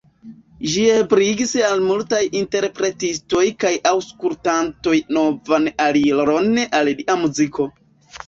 [0.75, 7.69] Ĝi ebligis al multaj interpretistoj kaj aŭskultantoj novan aliron al lia muziko.